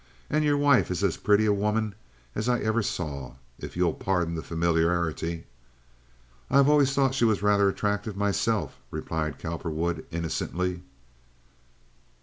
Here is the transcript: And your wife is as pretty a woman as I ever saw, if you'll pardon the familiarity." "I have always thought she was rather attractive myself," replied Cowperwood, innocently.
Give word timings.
And 0.31 0.43
your 0.43 0.57
wife 0.57 0.89
is 0.89 1.03
as 1.03 1.15
pretty 1.17 1.45
a 1.45 1.53
woman 1.53 1.93
as 2.33 2.49
I 2.49 2.57
ever 2.61 2.81
saw, 2.81 3.35
if 3.59 3.77
you'll 3.77 3.93
pardon 3.93 4.33
the 4.33 4.41
familiarity." 4.41 5.45
"I 6.49 6.57
have 6.57 6.67
always 6.67 6.91
thought 6.95 7.13
she 7.13 7.23
was 7.23 7.43
rather 7.43 7.69
attractive 7.69 8.17
myself," 8.17 8.79
replied 8.89 9.37
Cowperwood, 9.37 10.03
innocently. 10.09 10.81